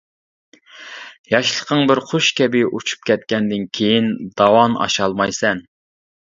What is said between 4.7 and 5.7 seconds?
ئاشالمايسەن.